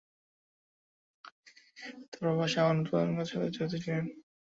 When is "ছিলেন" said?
3.75-4.05